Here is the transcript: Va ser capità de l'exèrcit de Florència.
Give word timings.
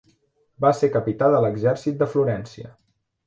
Va 0.63 0.71
ser 0.77 0.89
capità 0.95 1.27
de 1.35 1.43
l'exèrcit 1.45 2.01
de 2.01 2.09
Florència. 2.15 2.73